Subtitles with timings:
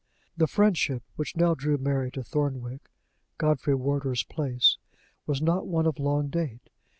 [0.35, 2.89] The friendship which now drew Mary to Thornwick,
[3.37, 4.79] Godfrey Wardour's place,
[5.27, 6.71] was not one of long date.